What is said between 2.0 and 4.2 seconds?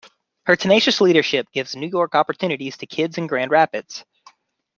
opportunities to kids in Grand Rapids.